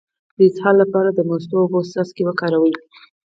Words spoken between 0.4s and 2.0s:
اسهال لپاره د مستو او اوبو